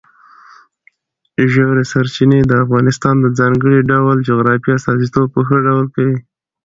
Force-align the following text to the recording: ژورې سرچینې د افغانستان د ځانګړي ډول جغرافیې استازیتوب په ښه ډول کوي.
ژورې 1.51 1.83
سرچینې 1.91 2.39
د 2.45 2.51
افغانستان 2.63 3.15
د 3.21 3.25
ځانګړي 3.39 3.79
ډول 3.91 4.17
جغرافیې 4.29 4.71
استازیتوب 4.75 5.27
په 5.35 5.41
ښه 5.47 5.57
ډول 5.67 5.85
کوي. 5.95 6.17